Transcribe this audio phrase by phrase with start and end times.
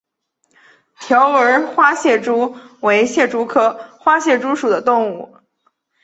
[0.99, 5.37] 条纹花蟹蛛为蟹蛛科花蟹蛛属的动物。